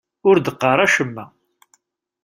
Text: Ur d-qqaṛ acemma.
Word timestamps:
Ur 0.29 0.35
d-qqaṛ 0.39 0.79
acemma. 0.85 1.25